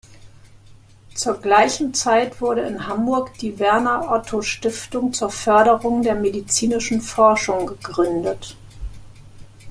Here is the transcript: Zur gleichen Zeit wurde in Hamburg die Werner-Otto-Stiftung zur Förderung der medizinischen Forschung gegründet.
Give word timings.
Zur 1.13 1.39
gleichen 1.41 1.93
Zeit 1.93 2.41
wurde 2.41 2.61
in 2.61 2.87
Hamburg 2.87 3.37
die 3.37 3.59
Werner-Otto-Stiftung 3.59 5.13
zur 5.13 5.29
Förderung 5.29 6.01
der 6.01 6.15
medizinischen 6.15 7.01
Forschung 7.01 7.67
gegründet. 7.67 8.57